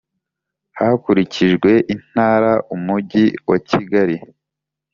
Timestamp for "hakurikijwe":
0.79-1.71